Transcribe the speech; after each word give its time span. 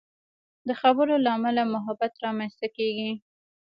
د 0.67 0.69
خبرو 0.81 1.15
له 1.25 1.29
امله 1.37 1.61
محبت 1.73 2.13
رامنځته 2.25 2.67
کېږي. 2.77 3.11